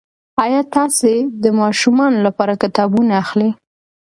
ایا 0.43 0.61
تاسي 0.75 1.13
د 1.43 1.45
ماشومانو 1.61 2.17
لپاره 2.27 2.53
کتابونه 2.63 3.11
اخلئ؟ 3.23 3.49